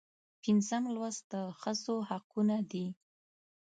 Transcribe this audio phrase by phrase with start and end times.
[0.43, 2.87] پنځم لوست د ښځو حقونه دي.